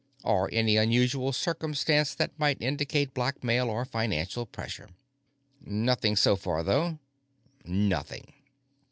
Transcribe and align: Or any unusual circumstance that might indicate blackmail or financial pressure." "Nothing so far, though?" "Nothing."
Or 0.23 0.49
any 0.51 0.77
unusual 0.77 1.31
circumstance 1.31 2.15
that 2.15 2.31
might 2.39 2.59
indicate 2.59 3.13
blackmail 3.13 3.69
or 3.69 3.85
financial 3.85 4.47
pressure." 4.47 4.89
"Nothing 5.63 6.15
so 6.15 6.35
far, 6.35 6.63
though?" 6.63 6.97
"Nothing." 7.65 8.33